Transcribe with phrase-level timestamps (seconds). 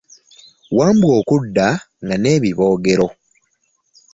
[0.77, 1.67] Wambwa okudda,
[2.03, 3.07] nga n'ebibogero.